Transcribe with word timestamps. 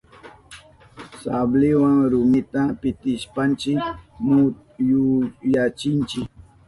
Sabliwa 1.21 1.91
rumita 2.11 2.61
pitishpanchi 2.81 3.71
mutyuyachinchi. 4.27 6.19